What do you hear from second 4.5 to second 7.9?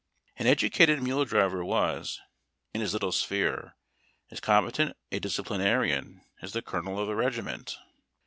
petent a disciplinarian as the colonel of a regiment.